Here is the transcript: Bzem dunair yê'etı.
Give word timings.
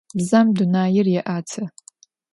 Bzem 0.19 0.47
dunair 0.57 1.05
yê'etı. 1.13 1.63